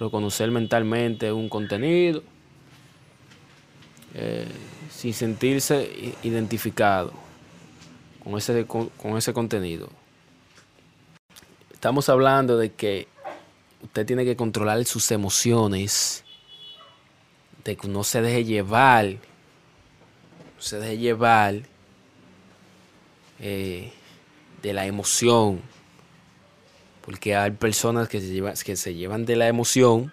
Reconocer 0.00 0.50
mentalmente 0.50 1.30
un 1.30 1.50
contenido, 1.50 2.22
eh, 4.14 4.48
sin 4.90 5.12
sentirse 5.12 6.14
identificado 6.22 7.12
con 8.24 8.36
ese, 8.36 8.66
con, 8.66 8.90
ese 9.16 9.34
contenido. 9.34 9.90
Estamos 11.70 12.08
hablando 12.08 12.56
de 12.56 12.72
que 12.72 13.08
usted 13.82 14.06
tiene 14.06 14.24
que 14.24 14.36
controlar 14.36 14.84
sus 14.86 15.10
emociones, 15.10 16.24
de 17.64 17.76
que 17.76 17.86
no 17.86 18.02
se 18.02 18.22
deje 18.22 18.44
llevar, 18.44 19.06
no 19.06 20.62
se 20.62 20.78
deje 20.78 20.96
llevar 20.96 21.60
eh, 23.38 23.92
de 24.62 24.72
la 24.72 24.86
emoción 24.86 25.60
porque 27.02 27.36
hay 27.36 27.52
personas 27.52 28.08
que 28.08 28.20
se, 28.20 28.28
llevan, 28.28 28.54
que 28.64 28.76
se 28.76 28.94
llevan 28.94 29.24
de 29.24 29.36
la 29.36 29.48
emoción. 29.48 30.12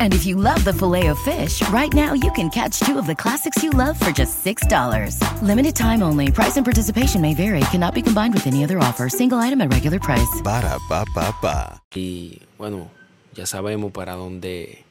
And 0.00 0.14
if 0.14 0.24
you 0.24 0.36
love 0.36 0.64
the 0.64 0.72
filet 0.72 1.08
of 1.08 1.18
fish, 1.18 1.60
right 1.68 1.92
now 1.92 2.14
you 2.14 2.32
can 2.32 2.48
catch 2.48 2.80
two 2.80 2.98
of 2.98 3.06
the 3.06 3.14
classics 3.14 3.62
you 3.62 3.70
love 3.70 4.00
for 4.00 4.10
just 4.10 4.42
$6. 4.42 5.20
Limited 5.42 5.76
time 5.76 6.02
only. 6.02 6.32
Price 6.32 6.56
and 6.56 6.64
participation 6.64 7.20
may 7.20 7.34
vary. 7.34 7.60
Cannot 7.70 7.94
be 7.94 8.00
combined 8.00 8.32
with 8.32 8.46
any 8.46 8.64
other 8.64 8.78
offer. 8.78 9.10
Single 9.10 9.38
item 9.38 9.60
at 9.60 9.70
regular 9.70 10.00
price. 10.00 10.40
Ba 10.42 10.62
da 10.62 10.78
ba 10.88 11.04
ba 11.14 11.34
ba. 11.42 11.82
Y 11.94 12.40
bueno, 12.56 12.90
ya 13.34 13.44
sabemos 13.44 13.92
para 13.92 14.14
dónde 14.14 14.84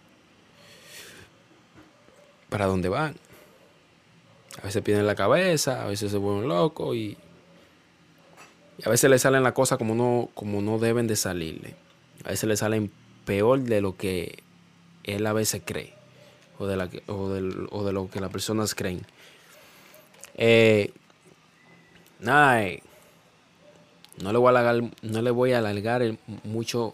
para 2.50 2.68
dónde 2.68 2.90
van. 2.90 3.16
A 4.62 4.66
veces 4.68 4.82
pierden 4.82 5.06
la 5.06 5.16
cabeza, 5.16 5.84
a 5.84 5.88
veces 5.88 6.12
se 6.12 6.18
vuelven 6.18 6.48
locos 6.48 6.96
y, 6.96 7.18
y 8.78 8.84
a 8.86 8.90
veces 8.90 9.10
le 9.10 9.20
salen 9.20 9.44
las 9.44 9.54
cosas 9.54 9.78
como 9.78 9.96
no, 9.96 10.30
como 10.34 10.62
no 10.62 10.80
deben 10.80 11.08
de 11.08 11.16
salirle. 11.16 11.76
A 12.24 12.30
veces 12.30 12.48
le 12.48 12.56
salen 12.56 12.92
peor 13.26 13.60
de 13.62 13.82
lo 13.82 13.98
que 13.98 14.44
él 15.06 15.26
a 15.28 15.34
veces 15.34 15.62
cree 15.66 15.94
o 16.60 16.66
de, 16.68 16.78
la, 16.78 16.90
o 17.08 17.30
del- 17.30 17.68
o 17.72 17.84
de 17.86 17.94
lo 17.94 18.10
que 18.10 18.20
las 18.20 18.32
personas 18.32 18.76
creen. 18.76 19.06
Eh, 20.36 20.92
no 24.22 24.32
le 24.32 24.38
voy 24.38 24.48
a 24.48 24.50
alargar, 24.50 24.92
no 25.02 25.22
le 25.22 25.32
voy 25.32 25.52
a 25.54 25.58
alargar 25.60 26.02
mucho 26.44 26.94